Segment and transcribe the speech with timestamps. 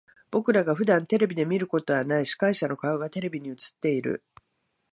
[0.31, 1.05] 僕らが普段
[1.47, 4.23] 見ることはない司会者の顔がテレビに映っている。